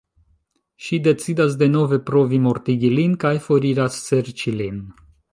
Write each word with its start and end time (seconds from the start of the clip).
Ŝi 0.85 0.97
decidas 1.07 1.57
denove 1.59 1.99
provi 2.07 2.39
mortigi 2.45 2.91
lin 2.99 3.13
kaj 3.25 3.33
foriras 3.49 3.99
serĉi 4.07 4.55
lin. 4.63 4.81